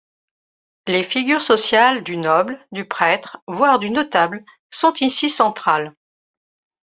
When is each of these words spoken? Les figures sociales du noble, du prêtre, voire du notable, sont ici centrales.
Les 0.87 1.03
figures 1.03 1.43
sociales 1.43 2.03
du 2.03 2.17
noble, 2.17 2.57
du 2.71 2.87
prêtre, 2.87 3.37
voire 3.47 3.77
du 3.77 3.91
notable, 3.91 4.43
sont 4.73 4.95
ici 4.99 5.29
centrales. 5.29 5.93